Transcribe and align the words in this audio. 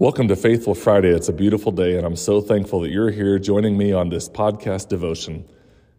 Welcome 0.00 0.28
to 0.28 0.36
Faithful 0.36 0.76
Friday. 0.76 1.08
It's 1.08 1.28
a 1.28 1.32
beautiful 1.32 1.72
day, 1.72 1.96
and 1.96 2.06
I'm 2.06 2.14
so 2.14 2.40
thankful 2.40 2.78
that 2.82 2.90
you're 2.90 3.10
here 3.10 3.36
joining 3.36 3.76
me 3.76 3.92
on 3.92 4.10
this 4.10 4.28
podcast 4.28 4.88
devotion. 4.88 5.44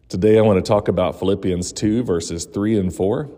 Today, 0.08 0.38
I 0.38 0.40
want 0.40 0.56
to 0.56 0.66
talk 0.66 0.88
about 0.88 1.18
Philippians 1.18 1.70
2, 1.74 2.02
verses 2.04 2.46
3 2.46 2.78
and 2.78 2.94
4, 2.94 3.28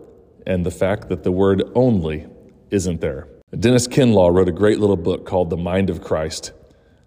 and 0.47 0.65
the 0.65 0.71
fact 0.71 1.09
that 1.09 1.23
the 1.23 1.33
word 1.33 1.63
only 1.75 2.27
isn't 2.69 3.01
there. 3.01 3.27
Dennis 3.59 3.89
Kinlaw 3.89 4.33
wrote 4.33 4.47
a 4.47 4.53
great 4.53 4.79
little 4.79 4.95
book 4.95 5.25
called 5.25 5.49
The 5.49 5.57
Mind 5.57 5.89
of 5.89 6.01
Christ. 6.01 6.53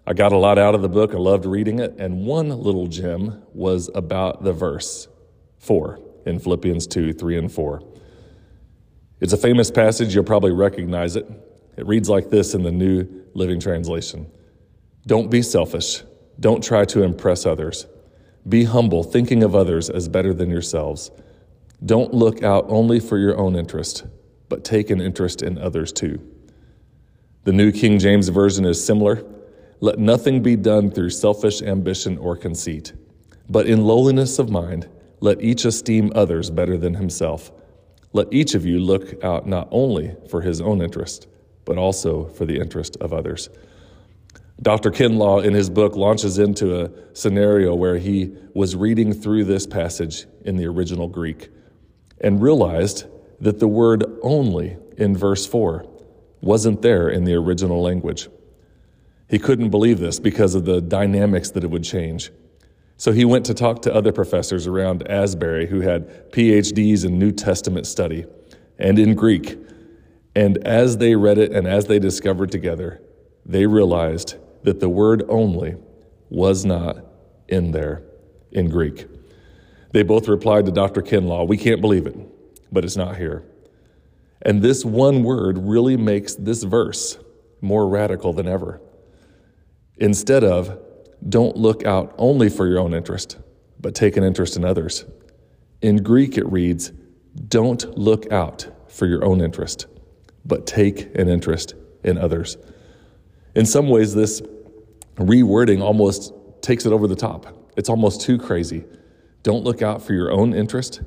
I 0.05 0.13
got 0.13 0.33
a 0.33 0.37
lot 0.37 0.59
out 0.59 0.75
of 0.75 0.83
the 0.83 0.87
book, 0.87 1.15
I 1.15 1.17
loved 1.17 1.47
reading 1.47 1.79
it, 1.79 1.95
and 1.97 2.27
one 2.27 2.49
little 2.49 2.85
gem 2.85 3.41
was 3.55 3.89
about 3.95 4.43
the 4.43 4.53
verse 4.53 5.07
4 5.57 5.99
in 6.27 6.37
Philippians 6.37 6.85
2, 6.85 7.11
3 7.11 7.37
and 7.39 7.51
4. 7.51 7.81
It's 9.19 9.33
a 9.33 9.37
famous 9.37 9.71
passage, 9.71 10.13
you'll 10.13 10.25
probably 10.25 10.51
recognize 10.51 11.15
it. 11.15 11.25
It 11.77 11.85
reads 11.85 12.09
like 12.09 12.29
this 12.29 12.55
in 12.55 12.63
the 12.63 12.71
New 12.71 13.07
Living 13.33 13.59
Translation 13.59 14.29
Don't 15.05 15.29
be 15.29 15.41
selfish. 15.41 16.03
Don't 16.39 16.63
try 16.63 16.85
to 16.85 17.03
impress 17.03 17.45
others. 17.45 17.87
Be 18.47 18.63
humble, 18.63 19.03
thinking 19.03 19.43
of 19.43 19.55
others 19.55 19.89
as 19.89 20.07
better 20.07 20.33
than 20.33 20.49
yourselves. 20.49 21.11
Don't 21.85 22.13
look 22.13 22.43
out 22.43 22.65
only 22.69 22.99
for 22.99 23.17
your 23.17 23.37
own 23.37 23.55
interest, 23.55 24.05
but 24.49 24.63
take 24.63 24.89
an 24.89 25.01
interest 25.01 25.41
in 25.41 25.57
others 25.57 25.91
too. 25.91 26.19
The 27.43 27.53
New 27.53 27.71
King 27.71 27.99
James 27.99 28.29
Version 28.29 28.65
is 28.65 28.83
similar. 28.83 29.23
Let 29.79 29.99
nothing 29.99 30.41
be 30.41 30.55
done 30.55 30.89
through 30.89 31.11
selfish 31.11 31.61
ambition 31.61 32.17
or 32.17 32.35
conceit, 32.35 32.93
but 33.49 33.67
in 33.67 33.85
lowliness 33.85 34.39
of 34.39 34.49
mind, 34.49 34.87
let 35.19 35.41
each 35.41 35.65
esteem 35.65 36.11
others 36.15 36.49
better 36.49 36.77
than 36.77 36.95
himself. 36.95 37.51
Let 38.13 38.31
each 38.31 38.55
of 38.55 38.65
you 38.65 38.79
look 38.79 39.23
out 39.23 39.47
not 39.47 39.67
only 39.71 40.15
for 40.29 40.41
his 40.41 40.61
own 40.61 40.81
interest, 40.81 41.27
but 41.67 41.77
also 41.77 42.25
for 42.29 42.45
the 42.45 42.57
interest 42.57 42.97
of 43.01 43.13
others. 43.13 43.49
Dr. 44.61 44.89
Kinlaw, 44.89 45.43
in 45.43 45.53
his 45.53 45.69
book, 45.69 45.95
launches 45.95 46.39
into 46.39 46.83
a 46.83 46.89
scenario 47.13 47.75
where 47.75 47.97
he 47.97 48.33
was 48.55 48.75
reading 48.75 49.13
through 49.13 49.43
this 49.43 49.67
passage 49.67 50.25
in 50.45 50.55
the 50.55 50.65
original 50.65 51.07
Greek 51.07 51.49
and 52.21 52.41
realized 52.41 53.05
that 53.39 53.59
the 53.59 53.67
word 53.67 54.03
only 54.23 54.77
in 54.97 55.15
verse 55.15 55.45
4 55.45 55.85
wasn't 56.41 56.81
there 56.81 57.09
in 57.09 57.25
the 57.25 57.35
original 57.35 57.81
language. 57.81 58.29
He 59.29 59.37
couldn't 59.37 59.69
believe 59.69 59.99
this 59.99 60.19
because 60.19 60.55
of 60.55 60.65
the 60.65 60.81
dynamics 60.81 61.51
that 61.51 61.63
it 61.63 61.69
would 61.69 61.83
change. 61.83 62.31
So 62.95 63.11
he 63.11 63.25
went 63.25 63.45
to 63.47 63.53
talk 63.53 63.83
to 63.83 63.93
other 63.93 64.11
professors 64.11 64.65
around 64.65 65.07
Asbury 65.07 65.67
who 65.67 65.81
had 65.81 66.31
PhDs 66.31 67.05
in 67.05 67.19
New 67.19 67.31
Testament 67.31 67.85
study 67.85 68.25
and 68.79 68.97
in 68.97 69.13
Greek 69.13 69.57
and 70.37 70.59
as 70.59 70.99
they 70.99 71.15
read 71.15 71.39
it 71.39 71.51
and 71.51 71.65
as 71.65 71.87
they 71.87 71.97
discovered 71.97 72.51
together, 72.51 73.01
they 73.43 73.65
realized 73.65 74.35
that 74.61 74.79
the 74.79 74.87
word 74.87 75.23
only 75.29 75.77
was 76.29 76.63
not 76.63 77.03
in 77.47 77.71
there 77.71 78.03
in 78.51 78.69
Greek. 78.69 79.07
They 79.93 80.03
both 80.03 80.27
replied 80.27 80.67
to 80.67 80.71
Dr. 80.71 81.01
Kinlaw, 81.01 81.47
We 81.47 81.57
can't 81.57 81.81
believe 81.81 82.05
it, 82.05 82.15
but 82.71 82.85
it's 82.85 82.95
not 82.95 83.17
here. 83.17 83.45
And 84.43 84.61
this 84.61 84.85
one 84.85 85.23
word 85.23 85.57
really 85.57 85.97
makes 85.97 86.35
this 86.35 86.61
verse 86.61 87.17
more 87.59 87.89
radical 87.89 88.31
than 88.31 88.47
ever. 88.47 88.79
Instead 89.95 90.43
of, 90.43 90.77
don't 91.27 91.57
look 91.57 91.83
out 91.83 92.13
only 92.19 92.47
for 92.47 92.67
your 92.67 92.77
own 92.77 92.93
interest, 92.93 93.39
but 93.79 93.95
take 93.95 94.15
an 94.15 94.23
interest 94.23 94.55
in 94.55 94.63
others. 94.63 95.03
In 95.81 96.03
Greek, 96.03 96.37
it 96.37 96.45
reads, 96.45 96.91
don't 97.47 97.97
look 97.97 98.31
out 98.31 98.67
for 98.87 99.07
your 99.07 99.25
own 99.25 99.41
interest, 99.41 99.87
but 100.47 100.65
take 100.65 101.13
an 101.15 101.27
interest 101.27 101.75
in 102.03 102.17
others. 102.17 102.57
In 103.53 103.65
some 103.65 103.89
ways, 103.89 104.15
this 104.15 104.41
rewording 105.15 105.81
almost 105.81 106.33
takes 106.61 106.85
it 106.85 106.93
over 106.93 107.07
the 107.07 107.15
top. 107.15 107.71
It's 107.75 107.89
almost 107.89 108.21
too 108.21 108.37
crazy. 108.37 108.85
Don't 109.43 109.63
look 109.63 109.81
out 109.81 110.01
for 110.01 110.13
your 110.13 110.31
own 110.31 110.53
interest. 110.53 111.01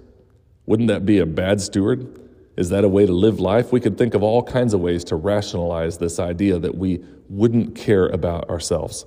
Wouldn't 0.67 0.89
that 0.89 1.05
be 1.05 1.19
a 1.19 1.27
bad 1.27 1.61
steward? 1.61 2.21
Is 2.57 2.69
that 2.69 2.85
a 2.85 2.89
way 2.89 3.07
to 3.07 3.13
live 3.13 3.41
life? 3.41 3.73
We 3.73 3.81
could 3.81 3.97
think 3.97 4.15
of 4.15 4.23
all 4.23 4.43
kinds 4.43 4.75
of 4.75 4.81
ways 4.81 5.05
to 5.05 5.17
rationalize 5.17 5.99
this 5.99 6.19
idea 6.19 6.59
that 6.59 6.77
we 6.77 7.03
wouldn't 7.29 7.75
care 7.75 8.07
about 8.07 8.51
ourselves. 8.51 9.07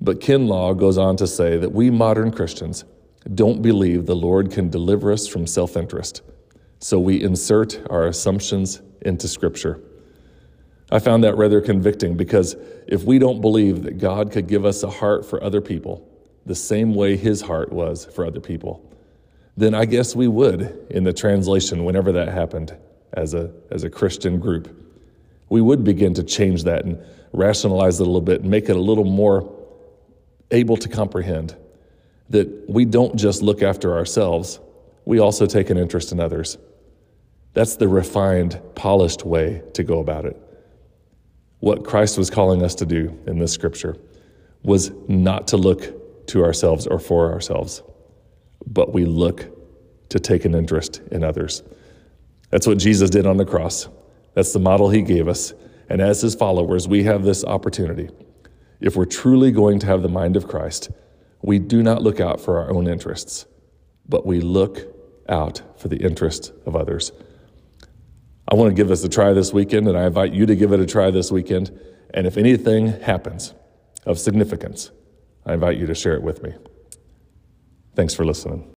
But 0.00 0.20
Kinlaw 0.20 0.76
goes 0.78 0.98
on 0.98 1.16
to 1.18 1.26
say 1.26 1.56
that 1.56 1.72
we 1.72 1.90
modern 1.90 2.32
Christians 2.32 2.84
don't 3.34 3.62
believe 3.62 4.06
the 4.06 4.16
Lord 4.16 4.50
can 4.50 4.70
deliver 4.70 5.12
us 5.12 5.26
from 5.26 5.46
self 5.46 5.76
interest. 5.76 6.22
So 6.78 7.00
we 7.00 7.22
insert 7.22 7.80
our 7.90 8.06
assumptions 8.06 8.82
into 9.06 9.28
Scripture. 9.28 9.80
I 10.90 10.98
found 10.98 11.24
that 11.24 11.36
rather 11.36 11.60
convicting 11.60 12.16
because 12.16 12.56
if 12.86 13.02
we 13.04 13.18
don't 13.18 13.40
believe 13.40 13.82
that 13.84 13.98
God 13.98 14.30
could 14.30 14.46
give 14.46 14.64
us 14.64 14.82
a 14.82 14.90
heart 14.90 15.24
for 15.26 15.42
other 15.42 15.60
people 15.60 16.06
the 16.44 16.54
same 16.54 16.94
way 16.94 17.16
His 17.16 17.40
heart 17.40 17.72
was 17.72 18.06
for 18.06 18.24
other 18.24 18.40
people, 18.40 18.88
then 19.56 19.74
I 19.74 19.84
guess 19.84 20.14
we 20.14 20.28
would, 20.28 20.86
in 20.90 21.04
the 21.04 21.12
translation, 21.12 21.84
whenever 21.84 22.12
that 22.12 22.28
happened, 22.28 22.76
as 23.14 23.34
a, 23.34 23.50
as 23.70 23.82
a 23.84 23.90
Christian 23.90 24.38
group, 24.38 24.68
we 25.48 25.60
would 25.60 25.82
begin 25.82 26.12
to 26.14 26.22
change 26.22 26.64
that 26.64 26.84
and 26.84 27.02
rationalize 27.32 27.98
it 27.98 28.02
a 28.02 28.06
little 28.06 28.20
bit 28.20 28.42
and 28.42 28.50
make 28.50 28.68
it 28.68 28.76
a 28.76 28.80
little 28.80 29.04
more 29.04 29.52
able 30.50 30.76
to 30.76 30.88
comprehend 30.88 31.56
that 32.30 32.68
we 32.68 32.84
don't 32.84 33.16
just 33.16 33.42
look 33.42 33.62
after 33.62 33.96
ourselves, 33.96 34.60
we 35.04 35.18
also 35.18 35.46
take 35.46 35.70
an 35.70 35.78
interest 35.78 36.12
in 36.12 36.20
others. 36.20 36.58
That's 37.56 37.76
the 37.76 37.88
refined, 37.88 38.60
polished 38.74 39.24
way 39.24 39.62
to 39.72 39.82
go 39.82 40.00
about 40.00 40.26
it. 40.26 40.36
What 41.60 41.86
Christ 41.86 42.18
was 42.18 42.28
calling 42.28 42.62
us 42.62 42.74
to 42.74 42.84
do 42.84 43.18
in 43.26 43.38
this 43.38 43.50
scripture 43.50 43.96
was 44.62 44.92
not 45.08 45.48
to 45.48 45.56
look 45.56 46.26
to 46.26 46.44
ourselves 46.44 46.86
or 46.86 46.98
for 46.98 47.32
ourselves, 47.32 47.82
but 48.66 48.92
we 48.92 49.06
look 49.06 49.48
to 50.10 50.20
take 50.20 50.44
an 50.44 50.54
interest 50.54 51.00
in 51.10 51.24
others. 51.24 51.62
That's 52.50 52.66
what 52.66 52.76
Jesus 52.76 53.08
did 53.08 53.24
on 53.24 53.38
the 53.38 53.46
cross. 53.46 53.88
That's 54.34 54.52
the 54.52 54.58
model 54.58 54.90
he 54.90 55.00
gave 55.00 55.26
us. 55.26 55.54
And 55.88 56.02
as 56.02 56.20
his 56.20 56.34
followers, 56.34 56.86
we 56.86 57.04
have 57.04 57.24
this 57.24 57.42
opportunity. 57.42 58.10
If 58.82 58.96
we're 58.96 59.06
truly 59.06 59.50
going 59.50 59.78
to 59.78 59.86
have 59.86 60.02
the 60.02 60.10
mind 60.10 60.36
of 60.36 60.46
Christ, 60.46 60.90
we 61.40 61.58
do 61.58 61.82
not 61.82 62.02
look 62.02 62.20
out 62.20 62.38
for 62.38 62.58
our 62.58 62.70
own 62.70 62.86
interests, 62.86 63.46
but 64.06 64.26
we 64.26 64.42
look 64.42 64.94
out 65.26 65.62
for 65.80 65.88
the 65.88 65.96
interest 65.96 66.52
of 66.66 66.76
others. 66.76 67.12
I 68.48 68.54
want 68.54 68.70
to 68.70 68.74
give 68.74 68.88
this 68.88 69.02
a 69.02 69.08
try 69.08 69.32
this 69.32 69.52
weekend, 69.52 69.88
and 69.88 69.98
I 69.98 70.06
invite 70.06 70.32
you 70.32 70.46
to 70.46 70.54
give 70.54 70.72
it 70.72 70.78
a 70.78 70.86
try 70.86 71.10
this 71.10 71.32
weekend. 71.32 71.76
And 72.14 72.26
if 72.26 72.36
anything 72.36 73.00
happens 73.00 73.54
of 74.04 74.20
significance, 74.20 74.92
I 75.44 75.54
invite 75.54 75.78
you 75.78 75.86
to 75.86 75.94
share 75.94 76.14
it 76.14 76.22
with 76.22 76.42
me. 76.42 76.54
Thanks 77.96 78.14
for 78.14 78.24
listening. 78.24 78.72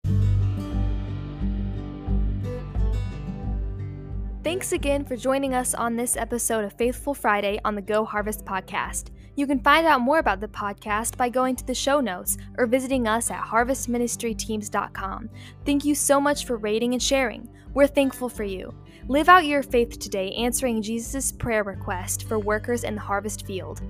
Thanks 4.44 4.72
again 4.72 5.06
for 5.06 5.16
joining 5.16 5.54
us 5.54 5.76
on 5.76 5.96
this 5.96 6.18
episode 6.18 6.64
of 6.66 6.74
Faithful 6.74 7.14
Friday 7.14 7.60
on 7.64 7.76
the 7.76 7.82
Go 7.82 8.06
Harvest 8.06 8.46
podcast. 8.46 9.10
You 9.36 9.46
can 9.46 9.60
find 9.60 9.86
out 9.86 10.02
more 10.02 10.18
about 10.18 10.40
the 10.40 10.48
podcast 10.48 11.16
by 11.16 11.30
going 11.30 11.56
to 11.58 11.66
the 11.66 11.76
show 11.76 12.00
notes 12.00 12.38
or 12.58 12.66
visiting 12.66 13.08
us 13.08 13.30
at 13.30 13.44
harvestministryteams.com. 13.44 15.30
Thank 15.66 15.86
you 15.86 15.94
so 15.94 16.20
much 16.20 16.46
for 16.46 16.58
rating 16.58 16.94
and 16.94 17.04
sharing. 17.04 17.48
We're 17.74 17.88
thankful 17.88 18.30
for 18.30 18.44
you. 18.44 18.74
Live 19.10 19.28
out 19.28 19.44
your 19.44 19.64
faith 19.64 19.98
today, 19.98 20.32
answering 20.34 20.84
Jesus' 20.84 21.32
prayer 21.32 21.64
request 21.64 22.26
for 22.28 22.38
workers 22.38 22.84
in 22.84 22.94
the 22.94 23.02
harvest 23.02 23.44
field. 23.44 23.82